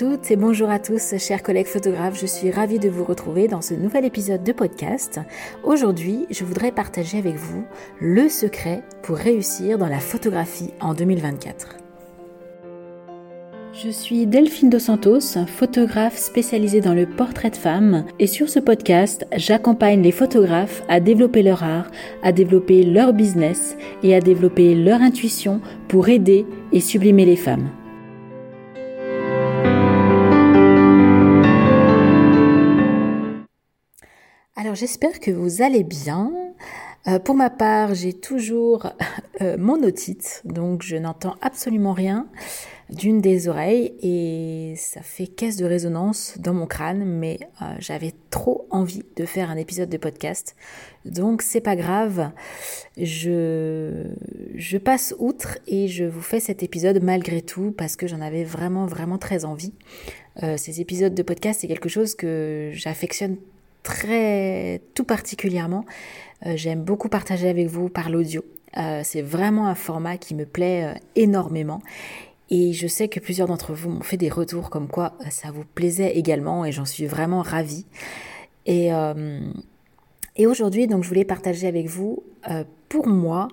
Toutes 0.00 0.30
et 0.30 0.36
bonjour 0.36 0.70
à 0.70 0.78
tous, 0.78 1.18
chers 1.18 1.42
collègues 1.42 1.66
photographes. 1.66 2.18
Je 2.18 2.24
suis 2.24 2.50
ravie 2.50 2.78
de 2.78 2.88
vous 2.88 3.04
retrouver 3.04 3.48
dans 3.48 3.60
ce 3.60 3.74
nouvel 3.74 4.06
épisode 4.06 4.42
de 4.42 4.52
podcast. 4.52 5.20
Aujourd'hui, 5.62 6.24
je 6.30 6.42
voudrais 6.42 6.72
partager 6.72 7.18
avec 7.18 7.34
vous 7.34 7.66
le 8.00 8.30
secret 8.30 8.82
pour 9.02 9.18
réussir 9.18 9.76
dans 9.76 9.88
la 9.88 9.98
photographie 9.98 10.70
en 10.80 10.94
2024. 10.94 11.76
Je 13.74 13.90
suis 13.90 14.26
Delphine 14.26 14.70
Dos 14.70 14.78
Santos, 14.78 15.44
photographe 15.46 16.16
spécialisée 16.16 16.80
dans 16.80 16.94
le 16.94 17.04
portrait 17.04 17.50
de 17.50 17.56
femmes 17.56 18.06
et 18.18 18.26
sur 18.26 18.48
ce 18.48 18.58
podcast, 18.58 19.26
j'accompagne 19.36 20.00
les 20.00 20.12
photographes 20.12 20.82
à 20.88 21.00
développer 21.00 21.42
leur 21.42 21.62
art, 21.62 21.90
à 22.22 22.32
développer 22.32 22.84
leur 22.84 23.12
business 23.12 23.76
et 24.02 24.14
à 24.14 24.20
développer 24.20 24.74
leur 24.74 25.02
intuition 25.02 25.60
pour 25.88 26.08
aider 26.08 26.46
et 26.72 26.80
sublimer 26.80 27.26
les 27.26 27.36
femmes. 27.36 27.68
J'espère 34.74 35.20
que 35.20 35.30
vous 35.30 35.62
allez 35.62 35.84
bien. 35.84 36.32
Euh, 37.08 37.18
pour 37.18 37.34
ma 37.34 37.50
part, 37.50 37.94
j'ai 37.94 38.12
toujours 38.12 38.92
euh, 39.40 39.56
mon 39.58 39.82
otite, 39.82 40.42
donc 40.44 40.82
je 40.82 40.96
n'entends 40.96 41.34
absolument 41.40 41.92
rien 41.92 42.28
d'une 42.90 43.20
des 43.20 43.48
oreilles 43.48 43.94
et 44.02 44.74
ça 44.76 45.00
fait 45.00 45.26
caisse 45.26 45.56
de 45.56 45.64
résonance 45.64 46.34
dans 46.38 46.52
mon 46.52 46.66
crâne, 46.66 47.04
mais 47.04 47.38
euh, 47.62 47.64
j'avais 47.78 48.12
trop 48.30 48.66
envie 48.70 49.04
de 49.16 49.24
faire 49.24 49.50
un 49.50 49.56
épisode 49.56 49.88
de 49.88 49.96
podcast, 49.96 50.56
donc 51.04 51.42
c'est 51.42 51.60
pas 51.60 51.76
grave. 51.76 52.30
Je 52.98 54.76
passe 54.76 55.14
outre 55.18 55.58
et 55.66 55.88
je 55.88 56.04
vous 56.04 56.22
fais 56.22 56.40
cet 56.40 56.62
épisode 56.62 57.02
malgré 57.02 57.40
tout 57.40 57.72
parce 57.76 57.96
que 57.96 58.06
j'en 58.06 58.20
avais 58.20 58.44
vraiment 58.44 58.86
vraiment 58.86 59.18
très 59.18 59.44
envie. 59.44 59.72
ces 60.56 60.80
épisodes 60.80 61.14
de 61.14 61.22
podcast, 61.22 61.60
c'est 61.60 61.68
quelque 61.68 61.88
chose 61.88 62.14
que 62.14 62.70
j'affectionne 62.72 63.36
très 63.82 64.82
tout 64.94 65.04
particulièrement. 65.04 65.84
Euh, 66.46 66.56
j'aime 66.56 66.82
beaucoup 66.82 67.08
partager 67.08 67.48
avec 67.48 67.68
vous 67.68 67.88
par 67.88 68.10
l'audio. 68.10 68.44
Euh, 68.76 69.00
c'est 69.04 69.22
vraiment 69.22 69.66
un 69.66 69.74
format 69.74 70.16
qui 70.16 70.34
me 70.34 70.46
plaît 70.46 70.84
euh, 70.84 70.98
énormément. 71.16 71.82
Et 72.50 72.72
je 72.72 72.86
sais 72.86 73.08
que 73.08 73.20
plusieurs 73.20 73.48
d'entre 73.48 73.72
vous 73.72 73.90
m'ont 73.90 74.02
fait 74.02 74.16
des 74.16 74.28
retours 74.28 74.70
comme 74.70 74.88
quoi 74.88 75.14
ça 75.30 75.50
vous 75.52 75.64
plaisait 75.64 76.16
également 76.16 76.64
et 76.64 76.72
j'en 76.72 76.84
suis 76.84 77.06
vraiment 77.06 77.42
ravie. 77.42 77.86
Et, 78.66 78.90
et 80.36 80.46
aujourd'hui, 80.48 80.88
donc, 80.88 81.04
je 81.04 81.08
voulais 81.08 81.24
partager 81.24 81.68
avec 81.68 81.86
vous, 81.86 82.24
pour 82.88 83.06
moi, 83.06 83.46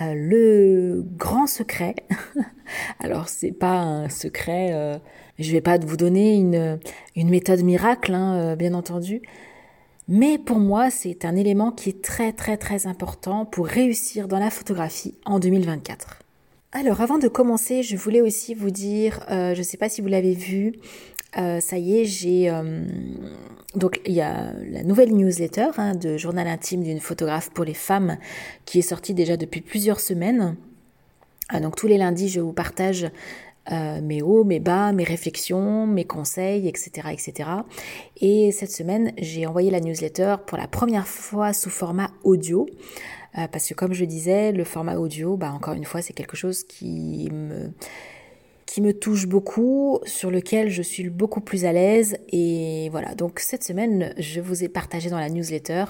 le 0.00 1.04
grand 1.18 1.46
secret. 1.46 1.94
Alors, 2.98 3.28
c'est 3.28 3.52
pas 3.52 3.76
un 3.76 4.08
secret, 4.08 4.98
je 5.38 5.52
vais 5.52 5.60
pas 5.60 5.76
vous 5.76 5.98
donner 5.98 6.34
une, 6.36 6.80
une 7.16 7.28
méthode 7.28 7.62
miracle, 7.62 8.14
hein, 8.14 8.56
bien 8.56 8.72
entendu. 8.72 9.20
Mais 10.12 10.38
pour 10.38 10.58
moi, 10.58 10.90
c'est 10.90 11.24
un 11.24 11.36
élément 11.36 11.70
qui 11.70 11.88
est 11.88 12.02
très 12.02 12.32
très 12.32 12.56
très 12.56 12.88
important 12.88 13.44
pour 13.44 13.68
réussir 13.68 14.26
dans 14.26 14.40
la 14.40 14.50
photographie 14.50 15.14
en 15.24 15.38
2024. 15.38 16.18
Alors 16.72 17.00
avant 17.00 17.18
de 17.18 17.28
commencer, 17.28 17.84
je 17.84 17.96
voulais 17.96 18.20
aussi 18.20 18.54
vous 18.54 18.72
dire, 18.72 19.24
euh, 19.30 19.54
je 19.54 19.60
ne 19.60 19.62
sais 19.62 19.76
pas 19.76 19.88
si 19.88 20.00
vous 20.00 20.08
l'avez 20.08 20.34
vu, 20.34 20.72
euh, 21.38 21.60
ça 21.60 21.78
y 21.78 22.00
est, 22.00 22.06
j'ai 22.06 22.50
euh, 22.50 22.84
donc 23.76 24.00
il 24.04 24.12
y 24.12 24.20
a 24.20 24.52
la 24.68 24.82
nouvelle 24.82 25.14
newsletter 25.14 25.68
hein, 25.76 25.94
de 25.94 26.16
journal 26.16 26.48
intime 26.48 26.82
d'une 26.82 26.98
photographe 26.98 27.50
pour 27.50 27.64
les 27.64 27.74
femmes 27.74 28.18
qui 28.64 28.80
est 28.80 28.82
sortie 28.82 29.14
déjà 29.14 29.36
depuis 29.36 29.60
plusieurs 29.60 30.00
semaines. 30.00 30.56
donc 31.62 31.76
tous 31.76 31.86
les 31.86 31.98
lundis, 31.98 32.28
je 32.28 32.40
vous 32.40 32.52
partage 32.52 33.06
euh, 33.70 34.00
mes 34.00 34.22
hauts, 34.22 34.42
mes 34.42 34.58
bas, 34.58 34.92
mes 34.92 35.04
réflexions, 35.04 35.86
mes 35.86 36.04
conseils, 36.04 36.66
etc., 36.66 37.08
etc. 37.12 37.50
Et 38.20 38.52
cette 38.52 38.70
semaine, 38.70 39.12
j'ai 39.18 39.46
envoyé 39.46 39.70
la 39.70 39.80
newsletter 39.80 40.36
pour 40.46 40.58
la 40.58 40.66
première 40.66 41.06
fois 41.06 41.52
sous 41.52 41.70
format 41.70 42.10
audio. 42.24 42.66
Euh, 43.38 43.46
parce 43.46 43.68
que 43.68 43.74
comme 43.74 43.92
je 43.92 44.04
disais, 44.04 44.50
le 44.52 44.64
format 44.64 44.96
audio, 44.96 45.36
bah, 45.36 45.52
encore 45.52 45.74
une 45.74 45.84
fois, 45.84 46.02
c'est 46.02 46.14
quelque 46.14 46.36
chose 46.36 46.64
qui 46.64 47.28
me, 47.30 47.70
qui 48.66 48.80
me 48.80 48.92
touche 48.92 49.26
beaucoup, 49.26 50.00
sur 50.04 50.30
lequel 50.30 50.70
je 50.70 50.82
suis 50.82 51.08
beaucoup 51.10 51.40
plus 51.40 51.64
à 51.64 51.72
l'aise. 51.72 52.16
Et 52.30 52.88
voilà, 52.90 53.14
donc 53.14 53.38
cette 53.40 53.62
semaine, 53.62 54.14
je 54.18 54.40
vous 54.40 54.64
ai 54.64 54.68
partagé 54.68 55.10
dans 55.10 55.20
la 55.20 55.28
newsletter 55.28 55.84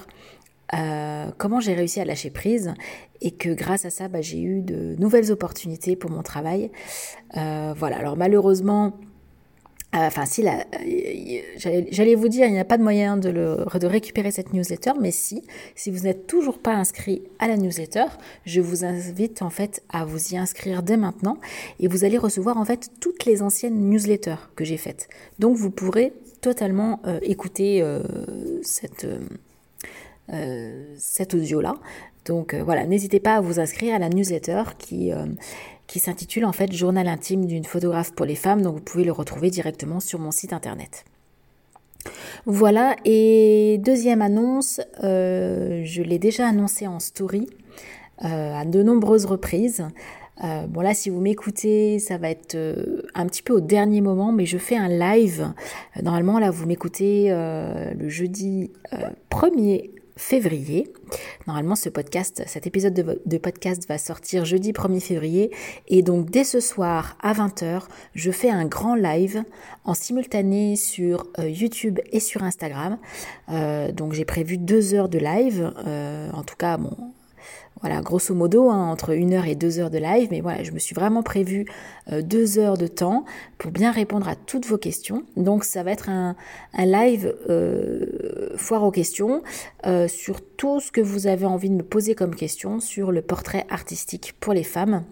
euh, 0.73 1.27
comment 1.37 1.59
j'ai 1.59 1.73
réussi 1.73 1.99
à 1.99 2.05
lâcher 2.05 2.29
prise 2.29 2.73
et 3.21 3.31
que 3.31 3.49
grâce 3.49 3.85
à 3.85 3.89
ça, 3.89 4.07
bah, 4.07 4.21
j'ai 4.21 4.41
eu 4.41 4.61
de 4.61 4.95
nouvelles 4.99 5.31
opportunités 5.31 5.95
pour 5.95 6.11
mon 6.11 6.23
travail. 6.23 6.71
Euh, 7.37 7.73
voilà, 7.77 7.97
alors 7.97 8.15
malheureusement, 8.15 8.93
euh, 9.93 9.99
enfin 9.99 10.25
si, 10.25 10.45
j'allais 11.57 12.15
vous 12.15 12.29
dire, 12.29 12.47
il 12.47 12.53
n'y 12.53 12.59
a 12.59 12.65
pas 12.65 12.77
de 12.77 12.83
moyen 12.83 13.17
de, 13.17 13.85
récupérer 13.85 14.31
cette 14.31 14.53
newsletter, 14.53 14.93
mais 14.99 15.11
si, 15.11 15.43
si 15.75 15.91
vous 15.91 16.03
n'êtes 16.05 16.25
toujours 16.25 16.59
pas 16.59 16.73
inscrit 16.73 17.23
à 17.39 17.49
la 17.49 17.57
newsletter, 17.57 18.05
je 18.45 18.61
vous 18.61 18.85
invite 18.85 19.41
en 19.41 19.49
fait 19.49 19.83
à 19.89 20.05
vous 20.05 20.33
y 20.33 20.37
inscrire 20.37 20.81
dès 20.81 20.97
maintenant 20.97 21.37
et 21.79 21.89
vous 21.89 22.05
allez 22.05 22.17
recevoir 22.17 22.57
en 22.57 22.63
fait 22.63 22.89
toutes 23.01 23.25
les 23.25 23.41
anciennes 23.41 23.89
newsletters 23.89 24.47
que 24.55 24.63
j'ai 24.63 24.77
faites. 24.77 25.09
Donc 25.39 25.57
vous 25.57 25.71
pourrez 25.71 26.13
totalement 26.39 27.01
écouter 27.21 27.85
cette 28.63 29.05
cet 30.97 31.33
audio-là. 31.33 31.75
Donc 32.25 32.53
euh, 32.53 32.63
voilà, 32.63 32.85
n'hésitez 32.85 33.19
pas 33.19 33.35
à 33.35 33.41
vous 33.41 33.59
inscrire 33.59 33.95
à 33.95 33.99
la 33.99 34.09
newsletter 34.09 34.63
qui, 34.77 35.11
euh, 35.11 35.25
qui 35.87 35.99
s'intitule 35.99 36.45
en 36.45 36.51
fait 36.51 36.71
Journal 36.71 37.07
intime 37.07 37.45
d'une 37.45 37.65
photographe 37.65 38.13
pour 38.13 38.25
les 38.25 38.35
femmes. 38.35 38.61
Donc 38.61 38.75
vous 38.75 38.81
pouvez 38.81 39.03
le 39.03 39.11
retrouver 39.11 39.49
directement 39.49 39.99
sur 39.99 40.19
mon 40.19 40.31
site 40.31 40.53
internet. 40.53 41.05
Voilà, 42.47 42.95
et 43.05 43.79
deuxième 43.83 44.23
annonce, 44.23 44.81
je 45.03 46.01
l'ai 46.01 46.17
déjà 46.17 46.47
annoncé 46.47 46.87
en 46.87 46.99
story 46.99 47.47
à 48.17 48.65
de 48.65 48.81
nombreuses 48.81 49.25
reprises. 49.25 49.85
bon 50.41 50.81
là, 50.81 50.95
si 50.95 51.11
vous 51.11 51.21
m'écoutez, 51.21 51.99
ça 51.99 52.17
va 52.17 52.31
être 52.31 52.57
un 53.13 53.27
petit 53.27 53.43
peu 53.43 53.53
au 53.53 53.59
dernier 53.59 54.01
moment, 54.01 54.31
mais 54.31 54.47
je 54.47 54.57
fais 54.57 54.77
un 54.77 54.87
live. 54.87 55.53
normalement, 56.01 56.39
là, 56.39 56.49
vous 56.49 56.65
m'écoutez 56.65 57.29
le 57.29 58.09
jeudi 58.09 58.71
1er 59.29 59.91
février. 60.15 60.91
Normalement, 61.47 61.75
ce 61.75 61.89
podcast, 61.89 62.43
cet 62.47 62.67
épisode 62.67 62.93
de, 63.25 63.37
podcast 63.37 63.87
va 63.87 63.97
sortir 63.97 64.45
jeudi 64.45 64.71
1er 64.71 64.99
février. 64.99 65.51
Et 65.87 66.01
donc, 66.01 66.29
dès 66.29 66.43
ce 66.43 66.59
soir 66.59 67.17
à 67.21 67.33
20h, 67.33 67.83
je 68.13 68.31
fais 68.31 68.49
un 68.49 68.65
grand 68.65 68.95
live 68.95 69.43
en 69.83 69.93
simultané 69.93 70.75
sur 70.75 71.27
euh, 71.39 71.49
YouTube 71.49 71.99
et 72.11 72.19
sur 72.19 72.43
Instagram. 72.43 72.97
Euh, 73.49 73.91
donc, 73.91 74.13
j'ai 74.13 74.25
prévu 74.25 74.57
deux 74.57 74.93
heures 74.93 75.09
de 75.09 75.19
live. 75.19 75.73
Euh, 75.85 76.29
en 76.31 76.43
tout 76.43 76.55
cas, 76.55 76.77
bon, 76.77 76.95
voilà, 77.81 78.01
grosso 78.01 78.33
modo, 78.33 78.69
hein, 78.69 78.89
entre 78.89 79.11
une 79.11 79.33
heure 79.33 79.45
et 79.45 79.55
deux 79.55 79.79
heures 79.79 79.89
de 79.89 79.97
live. 79.97 80.29
Mais 80.31 80.41
voilà, 80.41 80.63
je 80.63 80.71
me 80.71 80.79
suis 80.79 80.95
vraiment 80.95 81.23
prévu 81.23 81.65
euh, 82.11 82.21
deux 82.21 82.59
heures 82.59 82.77
de 82.77 82.87
temps 82.87 83.25
pour 83.57 83.71
bien 83.71 83.91
répondre 83.91 84.27
à 84.27 84.35
toutes 84.35 84.65
vos 84.65 84.77
questions. 84.77 85.23
Donc, 85.35 85.63
ça 85.63 85.83
va 85.83 85.91
être 85.91 86.09
un, 86.09 86.35
live 86.77 87.35
euh, 87.49 88.49
foire 88.55 88.83
aux 88.83 88.91
questions 88.91 89.41
euh, 89.85 90.07
sur 90.07 90.41
tout 90.41 90.79
ce 90.79 90.91
que 90.91 91.01
vous 91.01 91.27
avez 91.27 91.45
envie 91.45 91.69
de 91.69 91.75
me 91.75 91.83
poser 91.83 92.15
comme 92.15 92.35
question 92.35 92.79
sur 92.79 93.11
le 93.11 93.21
portrait 93.21 93.65
artistique 93.69 94.35
pour 94.39 94.53
les 94.53 94.63
femmes. 94.63 95.03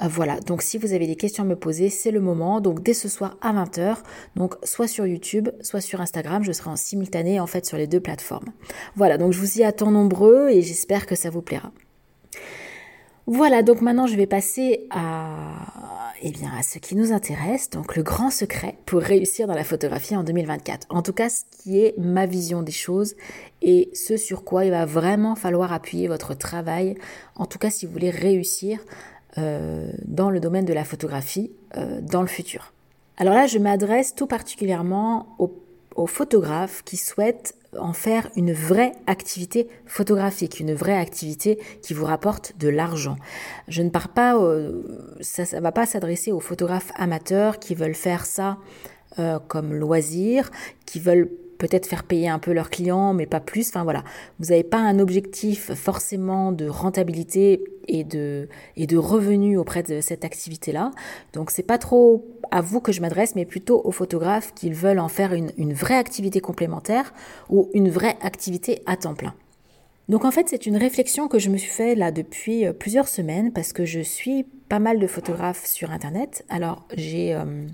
Euh, 0.00 0.08
voilà, 0.08 0.40
donc 0.40 0.62
si 0.62 0.78
vous 0.78 0.92
avez 0.92 1.06
des 1.06 1.16
questions 1.16 1.44
à 1.44 1.46
me 1.46 1.56
poser, 1.56 1.90
c'est 1.90 2.10
le 2.10 2.20
moment. 2.20 2.60
Donc 2.60 2.82
dès 2.82 2.94
ce 2.94 3.08
soir 3.08 3.36
à 3.40 3.52
20h, 3.52 3.98
donc 4.36 4.54
soit 4.64 4.88
sur 4.88 5.06
YouTube, 5.06 5.48
soit 5.60 5.80
sur 5.80 6.00
Instagram, 6.00 6.42
je 6.42 6.52
serai 6.52 6.70
en 6.70 6.76
simultané 6.76 7.40
en 7.40 7.46
fait 7.46 7.66
sur 7.66 7.76
les 7.76 7.86
deux 7.86 8.00
plateformes. 8.00 8.52
Voilà, 8.96 9.18
donc 9.18 9.32
je 9.32 9.38
vous 9.38 9.58
y 9.58 9.64
attends 9.64 9.90
nombreux 9.90 10.48
et 10.50 10.62
j'espère 10.62 11.06
que 11.06 11.14
ça 11.14 11.30
vous 11.30 11.42
plaira. 11.42 11.72
Voilà, 13.26 13.62
donc 13.62 13.82
maintenant 13.82 14.08
je 14.08 14.16
vais 14.16 14.26
passer 14.26 14.88
à, 14.90 15.36
eh 16.22 16.32
bien, 16.32 16.50
à 16.58 16.64
ce 16.64 16.80
qui 16.80 16.96
nous 16.96 17.12
intéresse, 17.12 17.70
donc 17.70 17.94
le 17.94 18.02
grand 18.02 18.30
secret 18.30 18.76
pour 18.84 19.00
réussir 19.00 19.46
dans 19.46 19.54
la 19.54 19.62
photographie 19.62 20.16
en 20.16 20.24
2024. 20.24 20.88
En 20.90 21.02
tout 21.02 21.12
cas, 21.12 21.28
ce 21.28 21.42
qui 21.50 21.80
est 21.80 21.96
ma 21.98 22.26
vision 22.26 22.62
des 22.62 22.72
choses 22.72 23.14
et 23.60 23.90
ce 23.94 24.16
sur 24.16 24.42
quoi 24.42 24.64
il 24.64 24.72
va 24.72 24.86
vraiment 24.86 25.36
falloir 25.36 25.72
appuyer 25.72 26.08
votre 26.08 26.34
travail, 26.34 26.96
en 27.36 27.46
tout 27.46 27.58
cas 27.58 27.70
si 27.70 27.86
vous 27.86 27.92
voulez 27.92 28.10
réussir 28.10 28.80
dans 29.36 30.30
le 30.30 30.40
domaine 30.40 30.64
de 30.64 30.72
la 30.72 30.84
photographie 30.84 31.50
euh, 31.76 32.00
dans 32.02 32.20
le 32.20 32.28
futur. 32.28 32.72
Alors 33.16 33.34
là, 33.34 33.46
je 33.46 33.58
m'adresse 33.58 34.14
tout 34.14 34.26
particulièrement 34.26 35.36
aux, 35.38 36.06
photographes 36.06 36.82
qui 36.84 36.96
souhaitent 36.96 37.54
en 37.78 37.92
faire 37.92 38.28
une 38.36 38.52
vraie 38.52 38.92
activité 39.06 39.68
photographique, 39.86 40.58
une 40.58 40.74
vraie 40.74 40.96
activité 40.96 41.58
qui 41.82 41.94
vous 41.94 42.04
rapporte 42.04 42.54
de 42.58 42.68
l'argent. 42.68 43.16
Je 43.68 43.82
ne 43.82 43.90
pars 43.90 44.08
pas, 44.08 44.36
euh, 44.36 44.82
ça 45.20 45.44
ne 45.56 45.62
va 45.62 45.72
pas 45.72 45.86
s'adresser 45.86 46.32
aux 46.32 46.40
photographes 46.40 46.92
amateurs 46.96 47.58
qui 47.58 47.74
veulent 47.74 47.94
faire 47.94 48.26
ça 48.26 48.58
comme 49.48 49.74
loisir, 49.74 50.50
qui 50.86 50.98
veulent 50.98 51.28
peut-être 51.62 51.86
faire 51.86 52.02
payer 52.02 52.28
un 52.28 52.40
peu 52.40 52.52
leurs 52.52 52.70
clients, 52.70 53.14
mais 53.14 53.24
pas 53.24 53.38
plus. 53.38 53.68
Enfin 53.68 53.84
voilà, 53.84 54.02
vous 54.40 54.46
n'avez 54.46 54.64
pas 54.64 54.80
un 54.80 54.98
objectif 54.98 55.72
forcément 55.74 56.50
de 56.50 56.66
rentabilité 56.66 57.62
et 57.86 58.02
de, 58.02 58.48
et 58.76 58.86
revenus 58.96 59.56
auprès 59.56 59.84
de 59.84 60.00
cette 60.00 60.24
activité-là. 60.24 60.90
Donc 61.34 61.52
c'est 61.52 61.62
pas 61.62 61.78
trop 61.78 62.26
à 62.50 62.62
vous 62.62 62.80
que 62.80 62.90
je 62.90 63.00
m'adresse, 63.00 63.36
mais 63.36 63.44
plutôt 63.44 63.80
aux 63.84 63.92
photographes 63.92 64.52
qui 64.54 64.70
veulent 64.70 64.98
en 64.98 65.06
faire 65.06 65.34
une, 65.34 65.52
une 65.56 65.72
vraie 65.72 65.94
activité 65.94 66.40
complémentaire 66.40 67.14
ou 67.48 67.70
une 67.74 67.90
vraie 67.90 68.16
activité 68.22 68.82
à 68.86 68.96
temps 68.96 69.14
plein. 69.14 69.34
Donc 70.08 70.24
en 70.24 70.32
fait, 70.32 70.48
c'est 70.48 70.66
une 70.66 70.76
réflexion 70.76 71.28
que 71.28 71.38
je 71.38 71.48
me 71.48 71.56
suis 71.56 71.70
fait 71.70 71.94
là 71.94 72.10
depuis 72.10 72.66
euh, 72.66 72.72
plusieurs 72.72 73.06
semaines 73.06 73.52
parce 73.52 73.72
que 73.72 73.84
je 73.84 74.00
suis 74.00 74.42
pas 74.68 74.80
mal 74.80 74.98
de 74.98 75.06
photographes 75.06 75.64
sur 75.64 75.92
Internet. 75.92 76.44
Alors 76.48 76.84
j'ai... 76.96 77.34
Euh, 77.34 77.68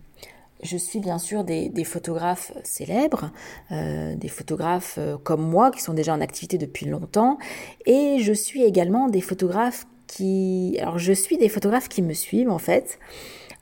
je 0.63 0.77
suis 0.77 1.01
bien 1.01 1.19
sûr 1.19 1.45
des, 1.45 1.85
photographes 1.85 2.53
célèbres, 2.65 3.31
euh, 3.71 4.15
des 4.17 4.29
photographes 4.29 4.99
comme 5.23 5.43
moi 5.43 5.71
qui 5.71 5.81
sont 5.81 5.95
déjà 5.95 6.15
en 6.15 6.21
activité 6.21 6.59
depuis 6.59 6.87
longtemps, 6.87 7.39
et 7.87 8.19
je 8.21 8.33
suis 8.33 8.63
également 8.63 9.09
des 9.09 9.21
photographes 9.21 9.87
qui... 10.07 10.77
Alors 10.81 10.99
je 10.99 11.13
suis 11.13 11.39
des 11.39 11.49
photographes 11.49 11.89
qui 11.89 12.03
me 12.03 12.15
suivent 12.15 12.51
en 12.51 12.59
fait, 12.59 12.99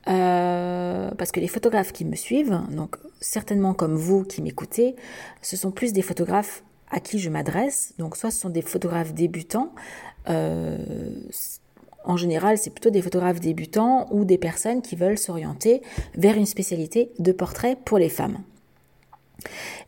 parce 0.04 1.32
que 1.32 1.40
les 1.40 1.48
photographes 1.48 1.93
qui 1.93 2.04
me 2.04 2.16
suivent, 2.16 2.60
donc 2.70 2.96
certainement 3.20 3.75
comme 3.75 3.96
vous 3.96 4.25
qui 4.25 4.43
m'écoutez, 4.43 4.96
ce 5.43 5.56
sont 5.56 5.70
plus 5.70 5.93
des 5.93 6.02
photographes 6.02 6.62
à 6.90 7.00
qui 7.00 7.19
je 7.19 7.31
m'adresse. 7.31 7.94
Donc 7.98 8.16
soit 8.16 8.31
ce 8.31 8.40
sont 8.40 8.50
des 8.50 8.62
photographes 8.62 9.12
débutants, 9.12 9.72
euh, 10.28 10.78
en 12.06 12.17
général 12.17 12.58
c'est 12.58 12.70
plutôt 12.70 12.91
des 12.91 13.03
photographes 13.03 13.41
débutants 13.41 14.06
ou 14.11 14.25
des 14.25 14.38
personnes 14.38 14.82
qui 14.82 14.97
veulent 14.97 15.19
s'orienter 15.19 15.82
vers 16.14 16.37
une 16.37 16.47
spécialité 16.47 17.11
de 17.19 17.32
portrait 17.32 17.76
pour 17.85 17.99
les 17.99 18.08
femmes. 18.08 18.38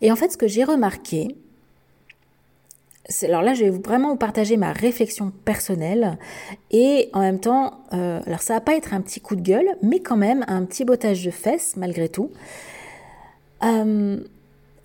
Et 0.01 0.13
en 0.13 0.17
fait 0.17 0.31
ce 0.31 0.37
que 0.37 0.49
j'ai 0.49 0.65
remarqué, 0.65 1.35
alors 3.23 3.43
là, 3.43 3.55
je 3.55 3.65
vais 3.65 3.71
vraiment 3.71 4.11
vous 4.11 4.17
partager 4.17 4.57
ma 4.57 4.73
réflexion 4.73 5.33
personnelle 5.45 6.19
et 6.71 7.09
en 7.15 7.21
même 7.21 7.41
temps, 7.41 7.81
euh, 7.95 8.21
alors 8.27 8.43
ça 8.43 8.55
va 8.55 8.61
pas 8.61 8.77
être 8.77 8.93
un 8.93 9.01
petit 9.01 9.21
coup 9.21 9.35
de 9.35 9.41
gueule, 9.41 9.67
mais 9.83 10.01
quand 10.01 10.17
même 10.17 10.45
un 10.47 10.65
petit 10.65 10.85
bottage 10.85 11.25
de 11.25 11.31
fesses 11.31 11.77
malgré 11.77 12.09
tout. 12.09 12.31
Euh, 13.65 14.19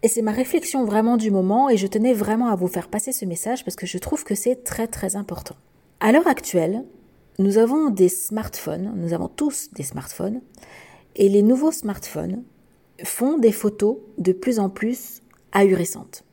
et 0.04 0.08
c'est 0.08 0.22
ma 0.22 0.32
réflexion 0.32 0.86
vraiment 0.86 1.18
du 1.18 1.32
moment 1.32 1.70
et 1.70 1.78
je 1.78 1.88
tenais 1.88 2.14
vraiment 2.14 2.48
à 2.48 2.56
vous 2.56 2.68
faire 2.68 2.88
passer 2.88 3.12
ce 3.12 3.26
message 3.26 3.66
parce 3.66 3.76
que 3.76 3.86
je 3.86 3.98
trouve 3.98 4.24
que 4.24 4.36
c'est 4.36 4.64
très 4.64 4.88
très 4.88 5.16
important. 5.16 5.56
À 6.00 6.12
l'heure 6.12 6.28
actuelle, 6.28 6.84
nous 7.40 7.58
avons 7.58 7.90
des 7.90 8.10
smartphones, 8.10 8.94
nous 8.96 9.14
avons 9.14 9.28
tous 9.28 9.72
des 9.74 9.84
smartphones 9.84 10.42
et 11.16 11.30
les 11.30 11.42
nouveaux 11.42 11.72
smartphones 11.72 12.44
font 13.04 13.38
des 13.38 13.52
photos 13.52 13.98
de 14.18 14.34
plus 14.34 14.60
en 14.60 14.70
plus 14.70 15.22
ahurissantes. 15.52 16.24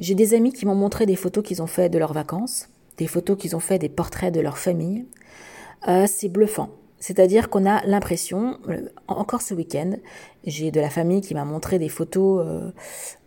J'ai 0.00 0.14
des 0.14 0.34
amis 0.34 0.52
qui 0.52 0.66
m'ont 0.66 0.74
montré 0.74 1.06
des 1.06 1.16
photos 1.16 1.44
qu'ils 1.44 1.62
ont 1.62 1.66
fait 1.68 1.88
de 1.88 1.98
leurs 1.98 2.12
vacances, 2.12 2.68
des 2.96 3.06
photos 3.06 3.38
qu'ils 3.38 3.54
ont 3.54 3.60
fait 3.60 3.78
des 3.78 3.88
portraits 3.88 4.34
de 4.34 4.40
leur 4.40 4.58
famille. 4.58 5.06
Euh, 5.88 6.06
c'est 6.08 6.28
bluffant. 6.28 6.70
C'est-à-dire 6.98 7.50
qu'on 7.50 7.66
a 7.66 7.84
l'impression, 7.86 8.58
euh, 8.68 8.88
encore 9.08 9.42
ce 9.42 9.54
week-end, 9.54 9.92
j'ai 10.44 10.70
de 10.70 10.80
la 10.80 10.90
famille 10.90 11.20
qui 11.20 11.34
m'a 11.34 11.44
montré 11.44 11.78
des 11.78 11.88
photos 11.88 12.44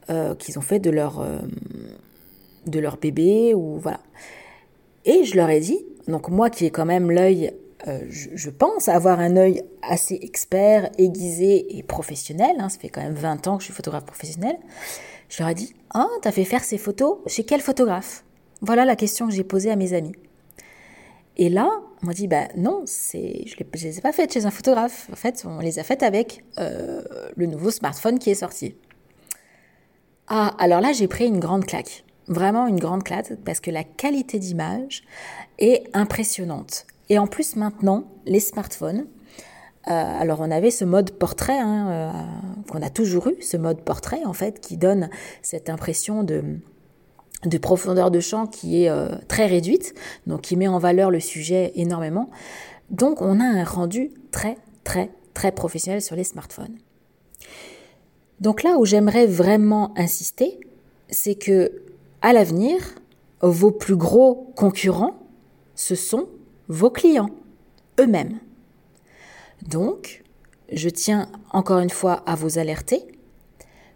euh, 0.10 0.36
qu'ils 0.36 0.60
ont 0.60 0.62
fait 0.62 0.80
de 0.80 0.90
leur, 0.90 1.26
de 2.68 2.80
leur 2.80 2.98
bébé 2.98 3.54
ou 3.54 3.78
voilà. 3.78 4.00
Et 5.06 5.24
je 5.24 5.36
leur 5.36 5.50
ai 5.50 5.60
dit, 5.60 5.80
donc 6.08 6.30
moi 6.30 6.50
qui 6.50 6.66
ai 6.66 6.72
quand 6.72 6.86
même 6.86 7.12
l'œil, 7.12 7.54
je, 8.10 8.50
pense 8.50 8.88
avoir 8.88 9.20
un 9.20 9.38
œil 9.38 9.64
assez 9.84 10.18
expert, 10.22 10.90
aiguisé 10.98 11.78
et 11.78 11.84
professionnel, 11.84 12.56
hein, 12.60 12.70
ça 12.70 12.80
fait 12.80 12.90
quand 12.90 13.02
même 13.02 13.14
20 13.14 13.48
ans 13.48 13.58
que 13.58 13.62
je 13.62 13.66
suis 13.66 13.74
photographe 13.74 14.06
professionnel, 14.06 14.58
je 15.30 15.44
leur 15.44 15.50
ai 15.50 15.56
dit, 15.56 15.76
ah, 15.94 16.08
t'as 16.22 16.32
fait 16.32 16.46
faire 16.46 16.64
ces 16.64 16.78
photos 16.78 17.18
chez 17.28 17.44
quel 17.44 17.62
photographe? 17.62 18.24
Voilà 18.62 18.86
la 18.86 18.96
question 18.96 19.28
que 19.28 19.34
j'ai 19.34 19.44
posée 19.44 19.72
à 19.72 19.76
mes 19.76 19.94
amis. 19.94 20.16
Et 21.38 21.50
là, 21.50 21.70
on 22.02 22.08
m'a 22.08 22.14
dit, 22.14 22.28
bah 22.28 22.48
non, 22.56 22.84
c'est, 22.86 23.44
je 23.46 23.56
ne 23.58 23.84
les 23.84 23.98
ai 23.98 24.02
pas 24.02 24.14
faites 24.14 24.34
chez 24.34 24.46
un 24.46 24.52
photographe. 24.52 25.10
En 25.12 25.16
fait, 25.16 25.44
on 25.46 25.60
les 25.60 25.80
a 25.80 25.84
faites 25.84 26.04
avec 26.04 26.44
euh, 26.60 27.02
le 27.36 27.46
nouveau 27.46 27.72
smartphone 27.72 28.20
qui 28.20 28.30
est 28.30 28.36
sorti. 28.36 28.76
Ah, 30.28 30.56
alors 30.60 30.82
là, 30.82 30.94
j'ai 30.94 31.08
pris 31.08 31.28
une 31.28 31.40
grande 31.40 31.66
claque. 31.66 32.06
Vraiment 32.28 32.68
une 32.68 32.80
grande 32.80 33.04
claque 33.04 33.34
parce 33.46 33.60
que 33.60 33.72
la 33.72 33.84
qualité 33.84 34.40
d'image 34.40 35.04
est 35.60 35.84
impressionnante. 35.94 36.86
Et 37.10 37.20
en 37.20 37.28
plus, 37.28 37.56
maintenant, 37.56 38.06
les 38.26 38.40
smartphones, 38.40 39.06
euh, 39.88 39.92
alors 39.92 40.42
on 40.42 40.50
avait 40.50 40.72
ce 40.72 40.84
mode 40.84 41.12
portrait 41.12 41.60
hein, 41.60 41.88
euh, 41.90 42.12
qu'on 42.72 42.82
a 42.82 42.90
toujours 42.90 43.28
eu, 43.28 43.36
ce 43.42 43.58
mode 43.58 43.82
portrait 43.82 44.26
en 44.26 44.34
fait, 44.34 44.60
qui 44.60 44.78
donne 44.78 45.10
cette 45.42 45.70
impression 45.70 46.24
de 46.24 46.44
de 47.46 47.58
profondeur 47.60 48.10
de 48.10 48.20
champ 48.20 48.48
qui 48.48 48.84
est 48.84 48.90
euh, 48.90 49.10
très 49.28 49.46
réduite, 49.46 49.94
donc 50.26 50.42
qui 50.42 50.56
met 50.56 50.68
en 50.68 50.80
valeur 50.80 51.12
le 51.12 51.20
sujet 51.20 51.72
énormément. 51.76 52.32
Donc 52.90 53.22
on 53.22 53.40
a 53.40 53.44
un 53.44 53.64
rendu 53.64 54.10
très 54.32 54.58
très 54.84 55.12
très 55.36 55.52
professionnel 55.52 56.02
sur 56.02 56.16
les 56.16 56.24
smartphones. 56.24 56.76
Donc 58.40 58.64
là 58.64 58.78
où 58.80 58.86
j'aimerais 58.86 59.28
vraiment 59.28 59.94
insister, 59.96 60.60
c'est 61.10 61.36
que 61.36 61.85
à 62.26 62.34
l'avenir, 62.34 62.82
vos 63.42 63.70
plus 63.70 63.96
gros 63.96 64.52
concurrents, 64.56 65.14
ce 65.76 65.94
sont 65.94 66.28
vos 66.68 66.90
clients 66.90 67.30
eux-mêmes. 68.00 68.40
Donc, 69.70 70.24
je 70.74 70.90
tiens 70.90 71.30
encore 71.52 71.78
une 71.78 71.92
fois 71.92 72.24
à 72.26 72.34
vous 72.34 72.58
alerter 72.58 73.04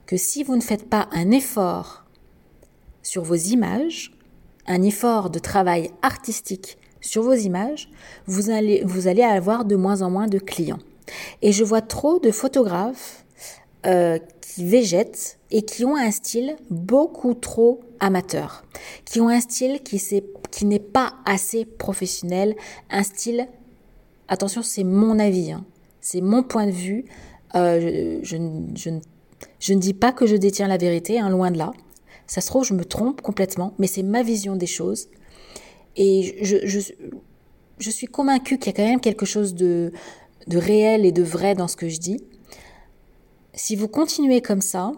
que 0.06 0.16
si 0.16 0.44
vous 0.44 0.56
ne 0.56 0.62
faites 0.62 0.88
pas 0.88 1.10
un 1.12 1.32
effort 1.32 2.04
sur 3.02 3.24
vos 3.24 3.34
images, 3.34 4.16
un 4.68 4.84
effort 4.84 5.32
de 5.32 5.40
travail 5.40 5.90
artistique 6.04 6.78
sur 7.02 7.24
vos 7.24 7.34
images, 7.34 7.90
vous 8.28 8.52
allez, 8.52 8.84
vous 8.86 9.08
allez 9.08 9.24
avoir 9.24 9.66
de 9.66 9.76
moins 9.76 10.04
en 10.04 10.12
moins 10.12 10.28
de 10.28 10.38
clients. 10.38 10.84
Et 11.42 11.52
je 11.52 11.64
vois 11.64 11.82
trop 11.82 12.20
de 12.20 12.30
photographes 12.30 13.26
euh, 13.86 14.20
qui 14.42 14.66
végètent 14.66 15.40
et 15.52 15.62
qui 15.62 15.86
ont 15.86 15.96
un 15.96 16.12
style 16.12 16.56
beaucoup 16.70 17.34
trop 17.34 17.82
amateur, 18.00 18.66
qui 19.06 19.22
ont 19.22 19.30
un 19.30 19.40
style 19.40 19.82
qui, 19.84 20.02
qui 20.52 20.66
n'est 20.66 20.80
pas 20.80 21.14
assez 21.26 21.66
professionnel, 21.66 22.56
un 22.90 23.04
style, 23.04 23.48
attention, 24.28 24.62
c'est 24.64 24.84
mon 24.84 25.18
avis, 25.20 25.52
hein, 25.52 25.66
c'est 26.02 26.22
mon 26.22 26.44
point 26.44 26.66
de 26.66 26.72
vue, 26.72 27.06
euh, 27.56 28.20
je, 28.22 28.38
je, 28.76 28.90
je, 29.60 29.74
ne 29.74 29.80
dis 29.80 29.94
pas 29.94 30.12
que 30.12 30.26
je 30.28 30.36
détiens 30.36 30.68
la 30.68 30.78
vérité, 30.78 31.20
hein, 31.20 31.30
loin 31.30 31.52
de 31.52 31.58
là. 31.58 31.72
Ça 32.28 32.42
se 32.42 32.48
trouve, 32.48 32.64
je 32.64 32.74
me 32.74 32.86
trompe 32.86 33.22
complètement, 33.22 33.74
mais 33.80 33.88
c'est 33.88 34.04
ma 34.04 34.24
vision 34.24 34.56
des 34.56 34.68
choses. 34.68 35.08
Et 35.96 36.38
je, 36.44 36.58
je, 36.66 37.90
suis 37.90 38.08
convaincue 38.08 38.60
qu'il 38.60 38.68
y 38.68 38.76
a 38.76 38.78
quand 38.78 38.88
même 38.88 39.00
quelque 39.00 39.26
chose 39.26 39.56
de, 39.56 39.92
de 40.48 40.58
réel 40.58 41.06
et 41.06 41.12
de 41.12 41.24
vrai 41.24 41.56
dans 41.56 41.68
ce 41.68 41.76
que 41.76 41.90
je 41.90 41.98
dis. 41.98 42.22
Si 43.62 43.76
vous 43.76 43.90
continuez 43.90 44.42
comme 44.42 44.62
ça, 44.62 44.94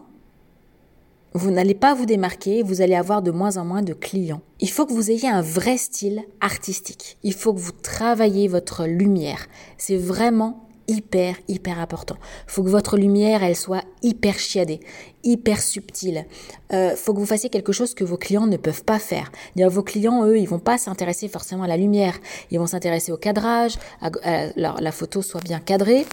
vous 1.33 1.49
n'allez 1.49 1.73
pas 1.73 1.95
vous 1.95 2.05
démarquer, 2.05 2.61
vous 2.61 2.81
allez 2.81 2.93
avoir 2.93 3.23
de 3.23 3.31
moins 3.31 3.57
en 3.57 3.65
moins 3.65 3.81
de 3.81 3.93
clients. 3.93 4.43
Il 4.59 4.69
faut 4.69 4.85
que 4.85 4.93
vous 4.93 5.09
ayez 5.09 5.27
un 5.27 5.41
vrai 5.41 5.77
style 5.77 6.23
artistique. 6.41 7.17
Il 7.23 7.33
faut 7.33 7.55
que 7.55 7.59
vous 7.59 7.71
travaillez 7.71 8.47
votre 8.47 8.85
lumière. 8.85 9.47
C'est 9.79 9.97
vraiment 9.97 10.69
hyper, 10.87 11.37
hyper 11.47 11.79
important. 11.79 12.17
Faut 12.45 12.61
que 12.61 12.69
votre 12.69 12.97
lumière, 12.97 13.41
elle 13.43 13.55
soit 13.55 13.83
hyper 14.03 14.37
chiadée, 14.37 14.79
hyper 15.23 15.59
subtile. 15.59 16.27
Euh, 16.71 16.95
faut 16.95 17.15
que 17.15 17.19
vous 17.19 17.25
fassiez 17.25 17.49
quelque 17.49 17.71
chose 17.71 17.95
que 17.95 18.03
vos 18.03 18.17
clients 18.17 18.45
ne 18.45 18.57
peuvent 18.57 18.83
pas 18.83 18.99
faire. 18.99 19.31
Vos 19.55 19.81
clients, 19.81 20.23
eux, 20.27 20.37
ils 20.37 20.47
vont 20.47 20.59
pas 20.59 20.77
s'intéresser 20.77 21.27
forcément 21.29 21.63
à 21.63 21.67
la 21.67 21.77
lumière. 21.77 22.19
Ils 22.51 22.59
vont 22.59 22.67
s'intéresser 22.67 23.11
au 23.11 23.17
cadrage, 23.17 23.79
à, 24.01 24.11
la 24.55 24.91
photo 24.91 25.23
soit 25.23 25.41
bien 25.41 25.59
cadrée 25.59 26.05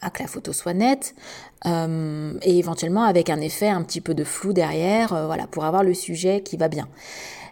à 0.00 0.10
que 0.10 0.22
la 0.22 0.28
photo 0.28 0.52
soit 0.52 0.74
nette 0.74 1.14
euh, 1.66 2.38
et 2.42 2.58
éventuellement 2.58 3.04
avec 3.04 3.30
un 3.30 3.40
effet 3.40 3.68
un 3.68 3.82
petit 3.82 4.00
peu 4.00 4.14
de 4.14 4.24
flou 4.24 4.52
derrière, 4.52 5.12
euh, 5.12 5.26
voilà, 5.26 5.46
pour 5.46 5.64
avoir 5.64 5.82
le 5.82 5.94
sujet 5.94 6.42
qui 6.42 6.56
va 6.56 6.68
bien. 6.68 6.88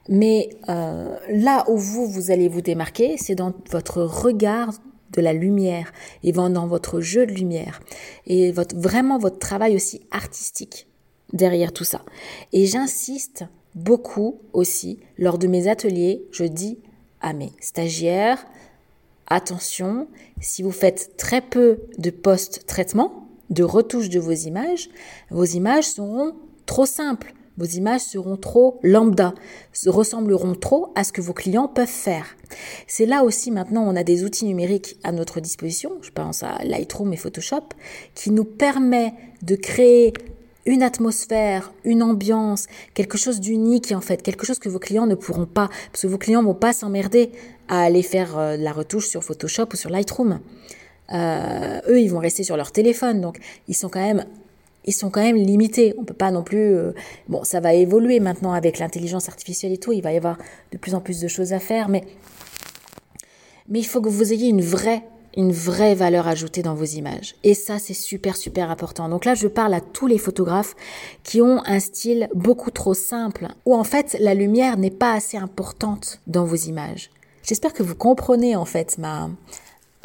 Mais 0.08 0.50
euh, 0.68 1.16
là 1.28 1.64
où 1.68 1.76
vous, 1.76 2.06
vous 2.06 2.30
allez 2.30 2.48
vous 2.48 2.60
démarquer, 2.60 3.16
c'est 3.18 3.34
dans 3.34 3.52
votre 3.70 4.02
regard 4.02 4.72
de 5.12 5.20
la 5.20 5.32
lumière 5.32 5.92
et 6.22 6.32
dans 6.32 6.66
votre 6.66 7.00
jeu 7.00 7.26
de 7.26 7.32
lumière 7.32 7.80
et 8.26 8.52
votre, 8.52 8.76
vraiment 8.76 9.18
votre 9.18 9.38
travail 9.38 9.74
aussi 9.74 10.00
artistique 10.10 10.88
derrière 11.32 11.72
tout 11.72 11.84
ça. 11.84 12.02
Et 12.52 12.66
j'insiste 12.66 13.44
beaucoup 13.74 14.40
aussi 14.52 15.00
lors 15.18 15.38
de 15.38 15.46
mes 15.46 15.68
ateliers, 15.68 16.24
je 16.32 16.44
dis 16.44 16.78
à 17.20 17.32
mes 17.32 17.52
stagiaires, 17.60 18.46
attention, 19.28 20.08
si 20.40 20.62
vous 20.62 20.72
faites 20.72 21.16
très 21.16 21.40
peu 21.40 21.78
de 21.98 22.10
post-traitement, 22.10 23.28
de 23.50 23.62
retouche 23.62 24.08
de 24.08 24.20
vos 24.20 24.32
images, 24.32 24.88
vos 25.30 25.44
images 25.44 25.84
seront 25.84 26.34
trop 26.66 26.86
simples. 26.86 27.32
Vos 27.58 27.64
images 27.64 28.02
seront 28.02 28.36
trop 28.36 28.78
lambda, 28.82 29.32
ressembleront 29.86 30.54
trop 30.54 30.92
à 30.94 31.04
ce 31.04 31.12
que 31.12 31.22
vos 31.22 31.32
clients 31.32 31.68
peuvent 31.68 31.86
faire. 31.86 32.36
C'est 32.86 33.06
là 33.06 33.24
aussi 33.24 33.50
maintenant 33.50 33.82
on 33.88 33.96
a 33.96 34.04
des 34.04 34.24
outils 34.24 34.44
numériques 34.44 34.98
à 35.04 35.10
notre 35.10 35.40
disposition, 35.40 35.92
je 36.02 36.10
pense 36.10 36.42
à 36.42 36.58
Lightroom 36.64 37.14
et 37.14 37.16
Photoshop, 37.16 37.68
qui 38.14 38.30
nous 38.30 38.44
permet 38.44 39.14
de 39.42 39.56
créer 39.56 40.12
une 40.66 40.82
atmosphère, 40.82 41.72
une 41.84 42.02
ambiance, 42.02 42.66
quelque 42.92 43.16
chose 43.16 43.40
d'unique 43.40 43.92
en 43.92 44.02
fait, 44.02 44.20
quelque 44.22 44.44
chose 44.44 44.58
que 44.58 44.68
vos 44.68 44.80
clients 44.80 45.06
ne 45.06 45.14
pourront 45.14 45.46
pas, 45.46 45.70
parce 45.92 46.02
que 46.02 46.08
vos 46.08 46.18
clients 46.18 46.42
vont 46.42 46.54
pas 46.54 46.74
s'emmerder 46.74 47.30
à 47.68 47.82
aller 47.82 48.02
faire 48.02 48.38
euh, 48.38 48.56
la 48.56 48.72
retouche 48.72 49.08
sur 49.08 49.22
Photoshop 49.22 49.68
ou 49.72 49.76
sur 49.76 49.90
Lightroom. 49.90 50.40
Euh, 51.12 51.80
eux, 51.88 52.00
ils 52.00 52.08
vont 52.08 52.18
rester 52.18 52.42
sur 52.42 52.56
leur 52.56 52.72
téléphone, 52.72 53.20
donc 53.20 53.38
ils 53.68 53.74
sont 53.74 53.88
quand 53.88 54.00
même, 54.00 54.24
ils 54.84 54.92
sont 54.92 55.10
quand 55.10 55.22
même 55.22 55.36
limités. 55.36 55.94
On 55.98 56.04
peut 56.04 56.14
pas 56.14 56.30
non 56.30 56.42
plus. 56.42 56.74
Euh, 56.74 56.92
bon, 57.28 57.44
ça 57.44 57.60
va 57.60 57.74
évoluer 57.74 58.20
maintenant 58.20 58.52
avec 58.52 58.78
l'intelligence 58.78 59.28
artificielle 59.28 59.72
et 59.72 59.78
tout. 59.78 59.92
Il 59.92 60.02
va 60.02 60.12
y 60.12 60.16
avoir 60.16 60.38
de 60.72 60.78
plus 60.78 60.94
en 60.94 61.00
plus 61.00 61.20
de 61.20 61.28
choses 61.28 61.52
à 61.52 61.60
faire, 61.60 61.88
mais 61.88 62.04
mais 63.68 63.80
il 63.80 63.86
faut 63.86 64.00
que 64.00 64.08
vous 64.08 64.32
ayez 64.32 64.48
une 64.48 64.62
vraie 64.62 65.02
une 65.36 65.52
vraie 65.52 65.94
valeur 65.94 66.26
ajoutée 66.26 66.62
dans 66.62 66.74
vos 66.74 66.84
images. 66.84 67.36
Et 67.44 67.54
ça, 67.54 67.78
c'est 67.78 67.94
super, 67.94 68.36
super 68.36 68.70
important. 68.70 69.08
Donc 69.08 69.26
là, 69.26 69.34
je 69.34 69.46
parle 69.46 69.74
à 69.74 69.82
tous 69.82 70.06
les 70.06 70.18
photographes 70.18 70.74
qui 71.22 71.42
ont 71.42 71.62
un 71.66 71.78
style 71.78 72.28
beaucoup 72.34 72.70
trop 72.70 72.94
simple, 72.94 73.48
où 73.66 73.74
en 73.74 73.84
fait, 73.84 74.16
la 74.18 74.32
lumière 74.32 74.78
n'est 74.78 74.90
pas 74.90 75.12
assez 75.12 75.36
importante 75.36 76.20
dans 76.26 76.46
vos 76.46 76.56
images. 76.56 77.10
J'espère 77.46 77.72
que 77.72 77.84
vous 77.84 77.94
comprenez 77.94 78.56
en 78.56 78.64
fait 78.64 78.98
ma, 78.98 79.30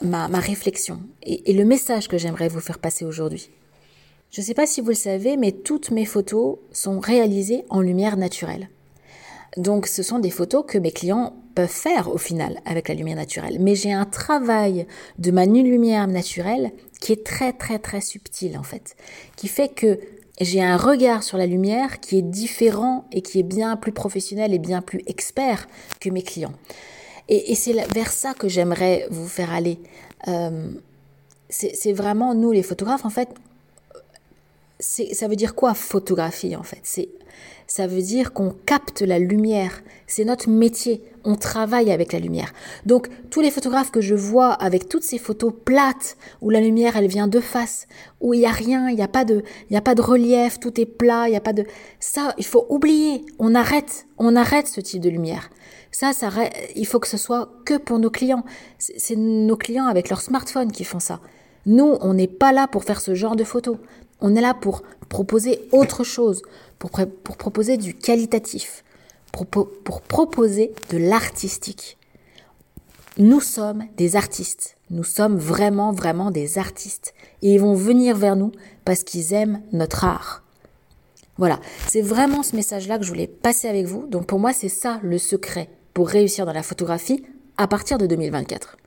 ma, 0.03 0.27
réflexion 0.39 1.01
et, 1.23 1.53
le 1.53 1.65
message 1.65 2.07
que 2.07 2.19
j'aimerais 2.19 2.49
vous 2.49 2.59
faire 2.59 2.77
passer 2.77 3.03
aujourd'hui. 3.03 3.49
Je 4.29 4.41
ne 4.41 4.45
sais 4.45 4.53
pas 4.53 4.67
si 4.67 4.79
vous 4.79 4.89
le 4.89 4.93
savez, 4.93 5.37
mais 5.37 5.51
toutes 5.51 5.89
mes 5.89 6.05
photos 6.05 6.59
sont 6.71 6.99
réalisées 6.99 7.65
en 7.69 7.81
lumière 7.81 8.15
naturelle. 8.15 8.69
Donc 9.57 9.87
ce 9.87 10.03
sont 10.03 10.19
des 10.19 10.29
photos 10.29 10.63
que 10.67 10.77
mes 10.77 10.91
clients 10.91 11.33
peuvent 11.55 11.67
faire 11.67 12.13
au 12.13 12.19
final 12.19 12.61
avec 12.63 12.87
la 12.87 12.93
lumière 12.93 13.17
naturelle. 13.17 13.57
Mais 13.59 13.73
j'ai 13.73 13.91
un 13.91 14.05
travail 14.05 14.85
de 15.17 15.31
ma 15.31 15.47
lumière 15.47 16.07
naturelle 16.07 16.71
qui 17.01 17.11
est 17.11 17.25
très 17.25 17.53
très 17.53 17.79
très 17.79 18.01
subtil 18.01 18.55
en 18.55 18.63
fait, 18.63 18.95
qui 19.35 19.47
fait 19.47 19.69
que 19.69 19.99
j'ai 20.39 20.61
un 20.61 20.77
regard 20.77 21.23
sur 21.23 21.39
la 21.39 21.47
lumière 21.47 21.99
qui 22.01 22.19
est 22.19 22.21
différent 22.21 23.05
et 23.11 23.23
qui 23.23 23.39
est 23.39 23.43
bien 23.43 23.77
plus 23.77 23.91
professionnel 23.91 24.53
et 24.53 24.59
bien 24.59 24.83
plus 24.83 25.01
expert 25.07 25.67
que 25.99 26.11
mes 26.11 26.21
clients. 26.21 26.53
Et, 27.33 27.55
c'est 27.55 27.73
vers 27.93 28.11
ça 28.11 28.33
que 28.33 28.49
j'aimerais 28.49 29.07
vous 29.09 29.27
faire 29.27 29.53
aller. 29.53 29.79
Euh, 30.27 30.69
c'est 31.49 31.93
vraiment 31.93 32.35
nous 32.35 32.51
les 32.51 32.61
photographes 32.61 33.05
en 33.05 33.09
fait. 33.09 33.29
Ça 34.79 35.27
veut 35.29 35.37
dire 35.37 35.55
quoi 35.55 35.73
photographie 35.73 36.55
en 36.57 36.63
fait? 36.63 36.81
C'est 36.83 37.09
ça 37.71 37.87
veut 37.87 38.01
dire 38.01 38.33
qu'on 38.33 38.53
capte 38.65 39.01
la 39.01 39.17
lumière. 39.17 39.81
C'est 40.05 40.25
notre 40.25 40.49
métier. 40.49 41.01
On 41.23 41.37
travaille 41.37 41.89
avec 41.89 42.11
la 42.11 42.19
lumière. 42.19 42.51
Donc, 42.85 43.07
tous 43.29 43.39
les 43.39 43.49
photographes 43.49 43.91
que 43.91 44.01
je 44.01 44.13
vois 44.13 44.51
avec 44.51 44.89
toutes 44.89 45.03
ces 45.03 45.17
photos 45.17 45.53
plates, 45.63 46.17
où 46.41 46.49
la 46.49 46.59
lumière, 46.59 46.97
elle 46.97 47.07
vient 47.07 47.29
de 47.29 47.39
face, 47.39 47.87
où 48.19 48.33
il 48.33 48.41
n'y 48.41 48.45
a 48.45 48.51
rien, 48.51 48.89
il 48.89 48.97
n'y 48.97 49.01
a 49.01 49.07
pas 49.07 49.23
de, 49.23 49.41
il 49.69 49.73
y 49.73 49.77
a 49.77 49.81
pas 49.81 49.95
de 49.95 50.01
relief, 50.01 50.59
tout 50.59 50.81
est 50.81 50.85
plat, 50.85 51.29
il 51.29 51.31
n'y 51.31 51.37
a 51.37 51.41
pas 51.41 51.53
de, 51.53 51.63
ça, 52.01 52.33
il 52.37 52.45
faut 52.45 52.65
oublier. 52.67 53.23
On 53.39 53.55
arrête. 53.55 54.05
On 54.17 54.35
arrête 54.35 54.67
ce 54.67 54.81
type 54.81 55.01
de 55.01 55.09
lumière. 55.09 55.49
Ça, 55.91 56.13
ça, 56.13 56.29
il 56.75 56.87
faut 56.87 56.99
que 56.99 57.07
ce 57.07 57.17
soit 57.17 57.49
que 57.65 57.77
pour 57.77 57.99
nos 57.99 58.09
clients. 58.09 58.45
C'est 58.79 59.17
nos 59.17 59.57
clients 59.57 59.87
avec 59.87 60.09
leur 60.09 60.21
smartphone 60.21 60.71
qui 60.71 60.85
font 60.85 60.99
ça. 60.99 61.19
Nous, 61.65 61.97
on 62.01 62.13
n'est 62.13 62.27
pas 62.27 62.53
là 62.53 62.67
pour 62.67 62.85
faire 62.85 63.01
ce 63.01 63.13
genre 63.13 63.35
de 63.35 63.43
photos. 63.43 63.77
On 64.21 64.35
est 64.35 64.41
là 64.41 64.53
pour 64.53 64.83
proposer 65.09 65.67
autre 65.71 66.03
chose, 66.03 66.41
pour, 66.79 66.91
pour 67.23 67.37
proposer 67.37 67.77
du 67.77 67.93
qualitatif, 67.93 68.83
pour, 69.33 69.45
pour 69.47 70.01
proposer 70.01 70.73
de 70.89 70.97
l'artistique. 70.97 71.97
Nous 73.17 73.41
sommes 73.41 73.83
des 73.97 74.15
artistes. 74.15 74.77
Nous 74.89 75.03
sommes 75.03 75.37
vraiment, 75.37 75.91
vraiment 75.91 76.31
des 76.31 76.57
artistes. 76.57 77.13
Et 77.41 77.55
ils 77.55 77.59
vont 77.59 77.75
venir 77.75 78.15
vers 78.15 78.37
nous 78.37 78.53
parce 78.85 79.03
qu'ils 79.03 79.33
aiment 79.33 79.61
notre 79.73 80.05
art. 80.05 80.43
Voilà, 81.37 81.59
c'est 81.87 82.01
vraiment 82.01 82.43
ce 82.43 82.55
message-là 82.55 82.97
que 82.97 83.03
je 83.03 83.09
voulais 83.09 83.27
passer 83.27 83.67
avec 83.67 83.85
vous. 83.85 84.07
Donc 84.07 84.27
pour 84.27 84.39
moi, 84.39 84.53
c'est 84.53 84.69
ça 84.69 84.99
le 85.03 85.17
secret 85.17 85.69
pour 85.93 86.09
réussir 86.09 86.45
dans 86.45 86.53
la 86.53 86.63
photographie 86.63 87.23
à 87.57 87.67
partir 87.67 87.97
de 87.97 88.07
2024. 88.07 88.77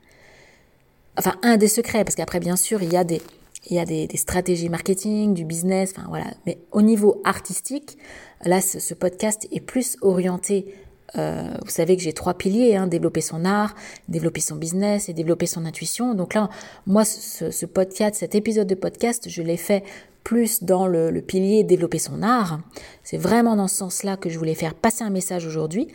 Enfin, 1.17 1.35
un 1.43 1.57
des 1.57 1.67
secrets, 1.67 2.03
parce 2.03 2.15
qu'après, 2.15 2.39
bien 2.39 2.55
sûr, 2.55 2.83
il 2.83 2.91
y 2.91 2.97
a 2.97 3.03
des, 3.03 3.21
il 3.69 3.75
y 3.75 3.79
a 3.79 3.85
des, 3.85 4.07
stratégies 4.15 4.69
marketing, 4.69 5.33
du 5.33 5.45
business, 5.45 5.93
enfin 5.95 6.07
voilà. 6.09 6.25
Mais 6.45 6.59
au 6.71 6.81
niveau 6.81 7.21
artistique, 7.23 7.97
là, 8.43 8.61
ce, 8.61 8.93
podcast 8.93 9.47
est 9.51 9.59
plus 9.59 9.97
orienté. 10.01 10.73
Euh, 11.17 11.53
vous 11.63 11.69
savez 11.69 11.95
que 11.95 12.03
j'ai 12.03 12.13
trois 12.13 12.33
piliers 12.33 12.75
hein, 12.75 12.87
développer 12.87 13.21
son 13.21 13.45
art, 13.45 13.75
développer 14.09 14.41
son 14.41 14.55
business 14.55 15.07
et 15.07 15.13
développer 15.13 15.45
son 15.45 15.65
intuition. 15.65 16.13
Donc 16.13 16.33
là, 16.33 16.49
moi, 16.85 17.05
ce, 17.05 17.65
podcast, 17.65 18.15
cet 18.15 18.35
épisode 18.35 18.67
de 18.67 18.75
podcast, 18.75 19.29
je 19.29 19.41
l'ai 19.41 19.57
fait 19.57 19.83
plus 20.23 20.63
dans 20.63 20.87
le, 20.87 21.11
le 21.11 21.21
pilier 21.21 21.63
développer 21.63 21.99
son 21.99 22.23
art. 22.23 22.59
C'est 23.03 23.17
vraiment 23.17 23.55
dans 23.55 23.67
ce 23.67 23.75
sens-là 23.77 24.17
que 24.17 24.29
je 24.29 24.37
voulais 24.37 24.55
faire 24.55 24.73
passer 24.73 25.03
un 25.03 25.11
message 25.11 25.45
aujourd'hui. 25.45 25.87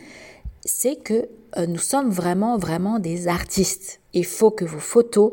C'est 0.72 1.02
que 1.02 1.28
euh, 1.56 1.66
nous 1.66 1.78
sommes 1.78 2.10
vraiment, 2.10 2.56
vraiment 2.56 3.00
des 3.00 3.26
artistes. 3.26 4.00
Il 4.12 4.24
faut 4.24 4.52
que 4.52 4.64
vos 4.64 4.78
photos 4.78 5.32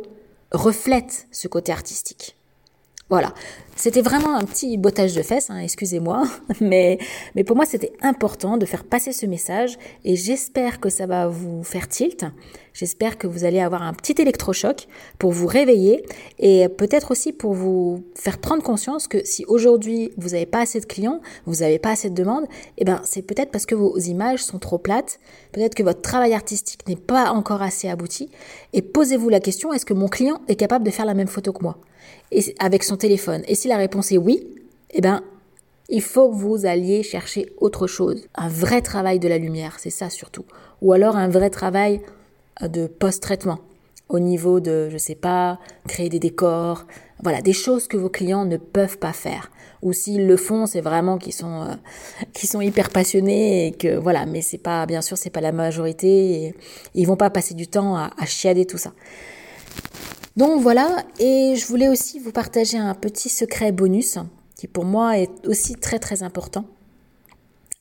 reflète 0.51 1.27
ce 1.32 1.48
côté 1.48 1.72
artistique. 1.72 2.37
Voilà, 3.10 3.34
c'était 3.78 4.02
vraiment 4.02 4.36
un 4.36 4.44
petit 4.44 4.76
bottage 4.78 5.16
de 5.16 5.22
fesses, 5.22 5.50
hein, 5.50 5.60
excusez-moi, 5.60 6.28
mais, 6.60 6.98
mais 7.36 7.46
pour 7.46 7.56
moi 7.56 7.66
c'était 7.66 7.94
important 8.02 8.58
de 8.58 8.66
faire 8.66 8.84
passer 8.84 9.14
ce 9.14 9.26
message 9.26 9.78
et 10.04 10.18
j'espère 10.18 10.82
que 10.82 10.90
ça 10.90 11.06
va 11.06 11.30
vous 11.30 11.64
faire 11.64 11.88
tilt. 11.88 12.26
J'espère 12.74 13.18
que 13.18 13.26
vous 13.26 13.46
allez 13.46 13.62
avoir 13.62 13.82
un 13.82 13.94
petit 13.94 14.22
électrochoc 14.22 14.90
pour 15.20 15.32
vous 15.32 15.48
réveiller 15.48 16.06
et 16.38 16.68
peut-être 16.68 17.12
aussi 17.12 17.32
pour 17.32 17.54
vous 17.54 18.04
faire 18.14 18.40
prendre 18.40 18.62
conscience 18.62 19.08
que 19.08 19.24
si 19.24 19.46
aujourd'hui 19.46 20.12
vous 20.18 20.32
n'avez 20.32 20.46
pas 20.46 20.60
assez 20.60 20.82
de 20.82 20.86
clients, 20.86 21.22
vous 21.46 21.62
n'avez 21.62 21.80
pas 21.80 21.92
assez 21.92 22.10
de 22.10 22.16
demandes, 22.16 22.46
eh 22.78 22.84
ben 22.84 23.02
c'est 23.06 23.22
peut-être 23.22 23.52
parce 23.52 23.66
que 23.66 23.74
vos 23.74 23.98
images 24.00 24.44
sont 24.44 24.60
trop 24.60 24.80
plates, 24.80 25.22
peut-être 25.54 25.76
que 25.76 25.84
votre 25.84 26.02
travail 26.02 26.34
artistique 26.34 26.86
n'est 26.90 26.98
pas 26.98 27.32
encore 27.32 27.62
assez 27.62 27.88
abouti 27.88 28.30
et 28.74 28.82
posez-vous 28.82 29.30
la 29.30 29.40
question 29.40 29.72
est-ce 29.72 29.86
que 29.86 29.94
mon 29.94 30.10
client 30.10 30.42
est 30.50 30.58
capable 30.58 30.86
de 30.86 30.92
faire 30.92 31.06
la 31.06 31.14
même 31.14 31.28
photo 31.28 31.54
que 31.54 31.64
moi? 31.64 31.78
Et 32.31 32.55
avec 32.60 32.84
son 32.84 32.98
téléphone 32.98 33.43
Et 33.48 33.55
si 33.55 33.67
la 33.67 33.77
réponse 33.77 34.12
est 34.12 34.17
oui, 34.17 34.48
eh 34.91 35.01
ben 35.01 35.24
il 35.89 36.01
faut 36.01 36.29
que 36.29 36.36
vous 36.36 36.65
alliez 36.65 37.01
chercher 37.01 37.51
autre 37.60 37.88
chose, 37.88 38.27
un 38.36 38.50
vrai 38.50 38.81
travail 38.81 39.19
de 39.19 39.27
la 39.27 39.38
lumière, 39.38 39.77
c'est 39.79 39.89
ça 39.89 40.10
surtout, 40.10 40.43
ou 40.81 40.91
alors 40.91 41.15
un 41.15 41.29
vrai 41.29 41.50
travail 41.50 42.01
euh, 42.62 42.67
de 42.67 42.88
post-traitement 42.88 43.60
au 44.10 44.19
niveau 44.19 44.60
de, 44.60 44.89
je 44.89 44.98
sais 44.98 45.15
pas, 45.15 45.60
créer 45.88 46.10
des 46.10 46.19
décors, 46.19 46.86
voilà, 47.22 47.41
des 47.41 47.53
choses 47.53 47.88
que 47.88 47.98
vos 47.98 48.10
clients 48.10 48.46
ne 48.46 48.57
peuvent 48.57 48.98
pas 48.98 49.13
faire. 49.13 49.51
Ou 49.81 49.93
s'ils 49.93 50.27
le 50.27 50.38
font, 50.38 50.65
c'est 50.65 50.81
vraiment 50.81 51.17
qu'ils 51.17 51.34
sont, 51.34 51.63
euh, 51.63 51.75
sont 52.43 52.62
hyper 52.62 52.89
passionnés 52.89 53.67
et 53.67 53.72
que 53.72 53.98
voilà, 53.98 54.25
mais 54.25 54.41
c'est 54.41 54.57
pas, 54.57 54.86
bien 54.86 55.01
sûr, 55.01 55.17
c'est 55.17 55.29
pas 55.29 55.41
la 55.41 55.51
majorité. 55.51 56.46
Et, 56.46 56.55
ils 56.96 57.05
vont 57.05 57.17
pas 57.17 57.29
passer 57.29 57.53
du 57.53 57.67
temps 57.67 57.96
à, 57.96 58.12
à 58.17 58.25
chiader 58.25 58.65
tout 58.65 58.77
ça. 58.77 58.93
Donc 60.38 60.62
voilà, 60.62 61.03
et 61.20 61.56
je 61.56 61.65
voulais 61.65 61.88
aussi 61.89 62.20
vous 62.20 62.32
partager 62.32 62.77
un 62.77 62.94
petit 62.94 63.27
secret 63.27 63.72
bonus 63.72 64.20
qui 64.56 64.67
pour 64.67 64.86
moi 64.86 65.17
est 65.17 65.48
aussi 65.48 65.74
très 65.74 65.98
très 65.98 66.22
important. 66.22 66.65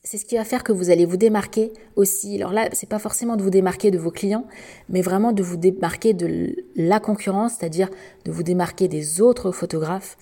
C'est 0.03 0.17
ce 0.17 0.25
qui 0.25 0.37
va 0.37 0.43
faire 0.43 0.63
que 0.63 0.71
vous 0.71 0.89
allez 0.89 1.05
vous 1.05 1.17
démarquer 1.17 1.71
aussi. 1.95 2.35
Alors 2.35 2.51
là, 2.51 2.67
c'est 2.73 2.89
pas 2.89 2.97
forcément 2.97 3.35
de 3.35 3.43
vous 3.43 3.51
démarquer 3.51 3.91
de 3.91 3.99
vos 3.99 4.09
clients, 4.09 4.47
mais 4.89 5.03
vraiment 5.03 5.33
de 5.33 5.43
vous 5.43 5.57
démarquer 5.57 6.15
de 6.15 6.55
la 6.75 6.99
concurrence, 6.99 7.53
c'est-à-dire 7.59 7.89
de 8.25 8.31
vous 8.31 8.41
démarquer 8.41 8.87
des 8.87 9.21
autres 9.21 9.51
photographes. 9.51 10.17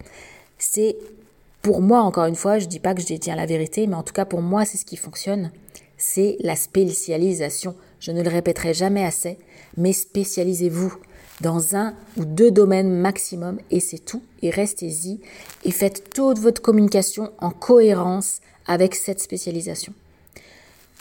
C'est 0.58 0.98
pour 1.62 1.82
moi, 1.82 2.02
encore 2.02 2.26
une 2.26 2.36
fois, 2.36 2.60
je 2.60 2.66
dis 2.66 2.82
pas 2.82 2.94
que 2.94 3.02
je 3.02 3.08
détiens 3.08 3.38
la 3.38 3.46
vérité, 3.46 3.88
mais 3.88 3.96
en 3.96 4.04
tout 4.04 4.14
cas 4.14 4.26
pour 4.26 4.42
moi, 4.42 4.66
c'est 4.66 4.78
ce 4.78 4.86
qui 4.86 4.98
fonctionne. 4.98 5.52
C'est 5.96 6.36
la 6.42 6.58
spécialisation. 6.58 7.76
Je 8.02 8.12
ne 8.12 8.22
le 8.22 8.30
répéterai 8.30 8.74
jamais 8.74 9.06
assez, 9.06 9.38
mais 9.78 9.94
spécialisez-vous 9.94 10.96
dans 11.42 11.76
un 11.76 11.94
ou 12.18 12.26
deux 12.26 12.52
domaines 12.52 12.92
maximum 12.92 13.60
et 13.72 13.80
c'est 13.80 14.04
tout. 14.04 14.22
Et 14.42 14.50
restez-y 14.50 15.20
et 15.64 15.72
faites 15.72 16.10
toute 16.14 16.40
votre 16.40 16.62
communication 16.62 17.32
en 17.40 17.52
cohérence 17.52 18.40
avec 18.68 18.96
cette 18.96 19.20
spécialisation. 19.20 19.94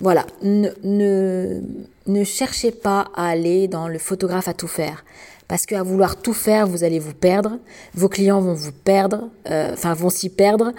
Voilà, 0.00 0.26
ne, 0.43 0.71
ne, 0.83 1.61
ne 2.07 2.25
cherchez 2.25 2.73
pas 2.73 3.09
à 3.14 3.29
aller 3.29 3.69
dans 3.69 3.87
le 3.87 3.99
photographe 3.99 4.49
à 4.49 4.55
tout 4.55 4.67
faire. 4.67 5.05
Parce 5.47 5.67
qu'à 5.67 5.83
vouloir 5.83 6.17
tout 6.17 6.33
faire, 6.33 6.67
vous 6.67 6.85
allez 6.85 6.99
vous 6.99 7.12
perdre, 7.12 7.59
vos 7.95 8.09
clients 8.09 8.41
vont 8.41 8.55
vous 8.55 8.73
perdre, 8.73 9.29
euh, 9.50 9.73
enfin 9.75 9.93
vont 9.95 10.11
s'y 10.11 10.31
perdre. 10.31 10.73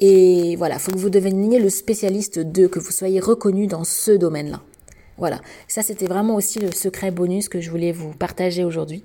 Et 0.00 0.56
voilà, 0.56 0.74
il 0.74 0.80
faut 0.80 0.92
que 0.92 0.98
vous 0.98 1.08
deveniez 1.08 1.60
le 1.60 1.70
spécialiste 1.70 2.38
de, 2.40 2.66
que 2.66 2.78
vous 2.78 2.90
soyez 2.90 3.20
reconnu 3.20 3.68
dans 3.68 3.84
ce 3.84 4.10
domaine-là. 4.10 4.60
Voilà, 5.18 5.40
ça 5.66 5.82
c'était 5.82 6.06
vraiment 6.06 6.36
aussi 6.36 6.60
le 6.60 6.70
secret 6.70 7.10
bonus 7.10 7.48
que 7.48 7.60
je 7.60 7.70
voulais 7.70 7.92
vous 7.92 8.12
partager 8.12 8.64
aujourd'hui. 8.64 9.02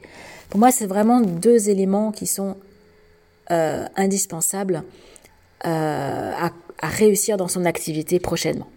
Pour 0.50 0.60
moi, 0.60 0.72
c'est 0.72 0.86
vraiment 0.86 1.20
deux 1.20 1.70
éléments 1.70 2.12
qui 2.12 2.28
sont 2.28 2.56
euh, 3.52 3.86
indispensables 3.96 4.84
euh, 5.66 6.32
à, 6.32 6.52
réussir 6.82 7.38
dans 7.38 7.48
son 7.48 7.66
activité 7.66 8.20
prochainement. 8.20 8.68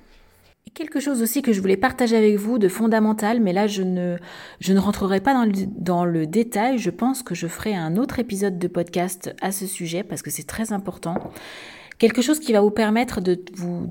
quelque 0.75 1.00
chose 1.00 1.23
aussi 1.23 1.43
que 1.43 1.52
je 1.52 1.61
voulais 1.61 1.76
partager 1.76 2.16
avec 2.16 2.37
vous 2.37 2.59
de 2.59 2.69
fondamental, 2.69 3.40
mais 3.40 3.52
là 3.52 3.66
je 3.66 3.83
ne, 3.83 4.16
je 4.61 4.73
ne 4.73 4.78
rentrerai 4.78 5.21
pas 5.21 5.35
dans 5.35 5.45
le, 5.45 5.52
dans 5.66 6.05
le 6.05 6.26
détail. 6.26 6.78
Je 6.78 6.90
pense 6.90 7.23
que 7.23 7.35
je 7.35 7.47
ferai 7.47 7.75
un 7.75 7.97
autre 7.97 8.19
épisode 8.19 8.59
de 8.59 8.69
podcast 8.69 9.35
à 9.40 9.52
ce 9.52 9.66
sujet 9.66 10.02
parce 10.05 10.23
que 10.23 10.31
c'est 10.31 10.47
très 10.47 10.73
important. 10.73 11.16
quelque 11.99 12.23
chose 12.23 12.40
qui 12.40 12.52
va 12.52 12.61
vous 12.61 12.71
permettre 12.71 13.21
de 13.21 13.40
vous, 13.55 13.87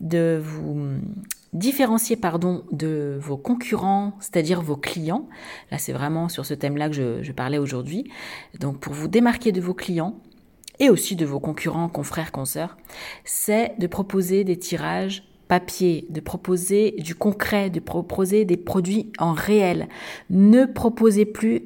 de 0.00 0.40
vous 0.40 1.00
différencier 1.52 2.16
pardon, 2.16 2.64
de 2.72 3.18
vos 3.20 3.36
concurrents, 3.36 4.14
c'est-à-dire 4.20 4.60
vos 4.62 4.76
clients. 4.76 5.28
Là, 5.70 5.78
c'est 5.78 5.92
vraiment 5.92 6.28
sur 6.28 6.46
ce 6.46 6.54
thème-là 6.54 6.88
que 6.88 6.94
je, 6.94 7.22
je 7.22 7.32
parlais 7.32 7.58
aujourd'hui. 7.58 8.10
Donc, 8.60 8.78
pour 8.78 8.92
vous 8.92 9.08
démarquer 9.08 9.52
de 9.52 9.60
vos 9.60 9.74
clients 9.74 10.20
et 10.78 10.90
aussi 10.90 11.16
de 11.16 11.26
vos 11.26 11.40
concurrents, 11.40 11.88
confrères, 11.88 12.32
consoeurs, 12.32 12.76
c'est 13.24 13.74
de 13.78 13.86
proposer 13.86 14.44
des 14.44 14.58
tirages 14.58 15.24
papier, 15.48 16.06
de 16.10 16.20
proposer 16.20 16.92
du 16.98 17.14
concret, 17.14 17.70
de 17.70 17.80
proposer 17.80 18.44
des 18.44 18.58
produits 18.58 19.10
en 19.18 19.32
réel. 19.32 19.88
Ne 20.30 20.66
proposez 20.66 21.24
plus 21.24 21.64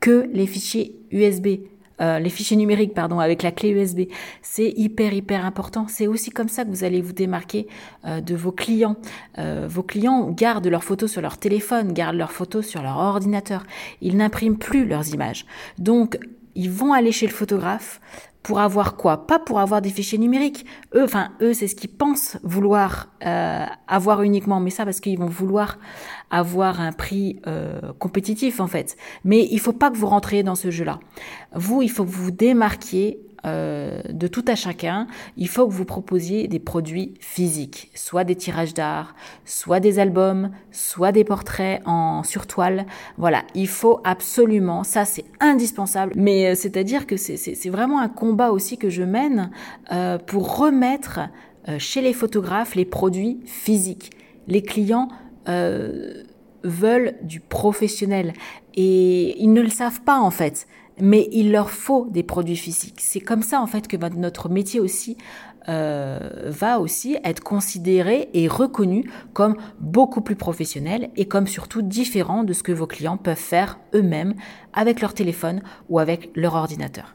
que 0.00 0.28
les 0.32 0.46
fichiers 0.46 1.00
USB. 1.12 1.60
Euh, 2.00 2.18
les 2.18 2.30
fichiers 2.30 2.56
numériques, 2.56 2.94
pardon, 2.94 3.18
avec 3.18 3.42
la 3.42 3.52
clé 3.52 3.70
USB. 3.70 4.02
C'est 4.42 4.72
hyper, 4.76 5.12
hyper 5.12 5.44
important. 5.44 5.86
C'est 5.88 6.06
aussi 6.06 6.30
comme 6.30 6.48
ça 6.48 6.64
que 6.64 6.70
vous 6.70 6.84
allez 6.84 7.00
vous 7.00 7.12
démarquer 7.12 7.66
euh, 8.04 8.20
de 8.20 8.34
vos 8.34 8.52
clients. 8.52 8.96
Euh, 9.38 9.66
vos 9.68 9.82
clients 9.82 10.30
gardent 10.30 10.66
leurs 10.66 10.84
photos 10.84 11.10
sur 11.10 11.20
leur 11.20 11.38
téléphone, 11.38 11.92
gardent 11.92 12.16
leurs 12.16 12.32
photos 12.32 12.66
sur 12.66 12.82
leur 12.82 12.96
ordinateur. 12.96 13.64
Ils 14.00 14.16
n'impriment 14.16 14.58
plus 14.58 14.86
leurs 14.86 15.08
images. 15.12 15.46
Donc, 15.78 16.18
ils 16.54 16.70
vont 16.70 16.92
aller 16.92 17.12
chez 17.12 17.26
le 17.26 17.32
photographe 17.32 18.00
pour 18.42 18.60
avoir 18.60 18.96
quoi? 18.96 19.26
Pas 19.26 19.38
pour 19.38 19.60
avoir 19.60 19.82
des 19.82 19.90
fichiers 19.90 20.18
numériques. 20.18 20.64
Eux, 20.94 21.04
enfin, 21.04 21.30
eux, 21.42 21.52
c'est 21.52 21.68
ce 21.68 21.74
qu'ils 21.76 21.90
pensent 21.90 22.38
vouloir 22.42 23.08
euh, 23.24 23.66
avoir 23.86 24.22
uniquement, 24.22 24.60
mais 24.60 24.70
ça 24.70 24.84
parce 24.84 25.00
qu'ils 25.00 25.18
vont 25.18 25.26
vouloir 25.26 25.78
avoir 26.30 26.80
un 26.80 26.92
prix 26.92 27.40
euh, 27.46 27.92
compétitif 27.98 28.60
en 28.60 28.66
fait. 28.66 28.96
Mais 29.24 29.46
il 29.50 29.58
faut 29.60 29.72
pas 29.72 29.90
que 29.90 29.96
vous 29.96 30.06
rentriez 30.06 30.42
dans 30.42 30.54
ce 30.54 30.70
jeu-là. 30.70 31.00
Vous, 31.54 31.82
il 31.82 31.90
faut 31.90 32.04
que 32.04 32.10
vous 32.10 32.24
vous 32.24 32.30
démarquiez 32.30 33.20
euh, 33.46 34.02
de 34.10 34.26
tout 34.26 34.44
à 34.46 34.54
chacun, 34.54 35.06
il 35.36 35.48
faut 35.48 35.66
que 35.66 35.72
vous 35.72 35.84
proposiez 35.84 36.46
des 36.48 36.58
produits 36.58 37.14
physiques, 37.20 37.90
soit 37.94 38.24
des 38.24 38.36
tirages 38.36 38.74
d'art, 38.74 39.14
soit 39.44 39.80
des 39.80 39.98
albums, 39.98 40.50
soit 40.70 41.12
des 41.12 41.24
portraits 41.24 41.80
en 41.86 42.22
surtoile. 42.22 42.86
Voilà, 43.16 43.44
il 43.54 43.68
faut 43.68 44.00
absolument, 44.04 44.84
ça 44.84 45.04
c'est 45.04 45.24
indispensable, 45.40 46.12
mais 46.16 46.48
euh, 46.48 46.54
c'est-à-dire 46.54 47.06
que 47.06 47.16
c'est 47.16 47.70
vraiment 47.70 48.00
un 48.00 48.08
combat 48.08 48.50
aussi 48.50 48.76
que 48.76 48.90
je 48.90 49.02
mène 49.02 49.50
euh, 49.92 50.18
pour 50.18 50.58
remettre 50.58 51.20
chez 51.78 52.00
les 52.00 52.14
photographes 52.14 52.74
les 52.74 52.86
produits 52.86 53.40
physiques. 53.44 54.10
Les 54.48 54.62
clients 54.62 55.08
veulent 56.64 57.14
du 57.22 57.40
professionnel 57.40 58.32
et 58.74 59.40
ils 59.40 59.52
ne 59.52 59.60
le 59.60 59.68
savent 59.68 60.00
pas 60.00 60.18
en 60.18 60.30
fait 60.30 60.66
mais 61.02 61.28
il 61.32 61.52
leur 61.52 61.70
faut 61.70 62.06
des 62.10 62.22
produits 62.22 62.56
physiques. 62.56 63.00
C'est 63.00 63.20
comme 63.20 63.42
ça 63.42 63.60
en 63.60 63.66
fait 63.66 63.88
que 63.88 63.96
notre 63.96 64.48
métier 64.48 64.80
aussi 64.80 65.16
euh, 65.68 66.18
va 66.46 66.80
aussi 66.80 67.18
être 67.22 67.40
considéré 67.40 68.30
et 68.32 68.48
reconnu 68.48 69.10
comme 69.34 69.56
beaucoup 69.78 70.22
plus 70.22 70.36
professionnel 70.36 71.10
et 71.16 71.26
comme 71.26 71.46
surtout 71.46 71.82
différent 71.82 72.44
de 72.44 72.52
ce 72.54 72.62
que 72.62 72.72
vos 72.72 72.86
clients 72.86 73.18
peuvent 73.18 73.36
faire 73.36 73.78
eux-mêmes 73.94 74.34
avec 74.72 75.00
leur 75.00 75.12
téléphone 75.12 75.62
ou 75.90 75.98
avec 75.98 76.30
leur 76.34 76.54
ordinateur. 76.54 77.14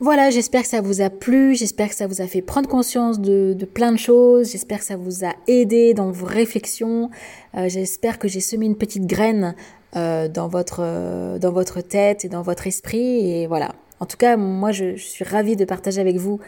Voilà, 0.00 0.30
j'espère 0.30 0.62
que 0.62 0.68
ça 0.68 0.80
vous 0.80 1.00
a 1.00 1.10
plu, 1.10 1.56
j'espère 1.56 1.88
que 1.88 1.94
ça 1.96 2.06
vous 2.06 2.20
a 2.20 2.28
fait 2.28 2.40
prendre 2.40 2.68
conscience 2.68 3.20
de, 3.20 3.56
plein 3.74 3.90
de 3.90 3.98
choses, 3.98 4.52
j'espère 4.52 4.78
que 4.78 4.84
ça 4.84 4.96
vous 4.96 5.24
a 5.24 5.32
aidé 5.48 5.92
dans 5.92 6.12
vos 6.12 6.26
réflexions, 6.26 7.10
euh, 7.56 7.68
j'espère 7.68 8.20
que 8.20 8.28
j'ai 8.28 8.38
semé 8.38 8.66
une 8.66 8.76
petite 8.78 9.06
graine 9.06 9.56
euh, 9.96 10.28
dans, 10.28 10.48
votre, 10.48 10.80
euh, 10.82 11.38
dans 11.38 11.50
votre 11.50 11.80
tête 11.80 12.24
et 12.26 12.28
dans 12.28 12.42
votre 12.42 12.66
esprit. 12.66 13.30
Et 13.30 13.46
voilà. 13.46 13.72
En 14.00 14.06
tout 14.06 14.18
cas, 14.18 14.36
moi, 14.36 14.70
je, 14.70 14.96
suis 14.96 15.24
ravie 15.24 15.56
de 15.56 15.64
partager 15.64 16.00
avec 16.00 16.16
vous 16.16 16.40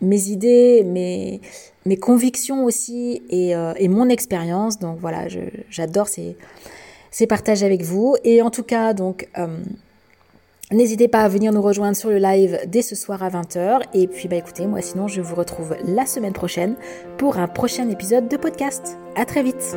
mes 0.00 0.28
idées, 0.28 0.84
mes, 0.84 1.40
mes 1.86 1.96
convictions 1.96 2.64
aussi 2.64 3.22
et, 3.30 3.56
euh, 3.56 3.72
et 3.78 3.88
mon 3.88 4.08
expérience. 4.08 4.78
Donc 4.78 4.98
voilà, 5.00 5.26
j'adore 5.70 6.06
ces, 6.06 6.36
ces 7.10 7.26
partages 7.26 7.64
avec 7.64 7.82
vous. 7.82 8.14
Et 8.22 8.42
en 8.42 8.50
tout 8.50 8.62
cas, 8.62 8.94
donc, 8.94 9.28
n'hésitez 10.70 11.08
pas 11.08 11.22
à 11.22 11.28
venir 11.28 11.52
nous 11.52 11.62
rejoindre 11.62 11.96
sur 11.96 12.10
le 12.10 12.18
live 12.18 12.60
dès 12.68 12.82
ce 12.82 12.94
soir 12.94 13.24
à 13.24 13.28
20h. 13.28 13.80
Et 13.92 14.06
puis, 14.06 14.28
bah 14.28 14.36
écoutez, 14.36 14.66
moi 14.66 14.82
sinon, 14.82 15.08
je 15.08 15.20
vous 15.20 15.34
retrouve 15.34 15.76
la 15.84 16.06
semaine 16.06 16.32
prochaine 16.32 16.76
pour 17.18 17.38
un 17.38 17.48
prochain 17.48 17.88
épisode 17.88 18.28
de 18.28 18.36
podcast. 18.36 18.98
À 19.16 19.24
très 19.24 19.42
vite! 19.42 19.74